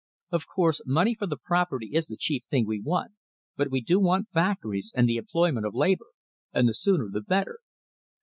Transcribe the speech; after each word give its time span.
Of 0.31 0.47
course, 0.47 0.81
money 0.87 1.13
for 1.13 1.27
the 1.27 1.37
property 1.37 1.91
is 1.93 2.07
the 2.07 2.17
chief 2.17 2.45
thing 2.49 2.65
we 2.65 2.81
want, 2.81 3.11
but 3.55 3.69
we 3.69 3.81
do 3.81 3.99
want 3.99 4.29
factories 4.31 4.91
and 4.95 5.07
the 5.07 5.17
employment 5.17 5.67
of 5.67 5.75
labour, 5.75 6.07
and 6.51 6.67
the 6.67 6.73
sooner 6.73 7.07
the 7.07 7.21
better. 7.21 7.59